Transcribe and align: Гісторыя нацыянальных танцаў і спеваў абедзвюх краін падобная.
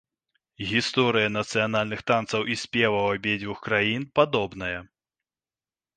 Гісторыя 0.69 1.27
нацыянальных 1.33 2.01
танцаў 2.11 2.41
і 2.53 2.57
спеваў 2.63 3.05
абедзвюх 3.15 3.57
краін 3.69 4.11
падобная. 4.21 4.77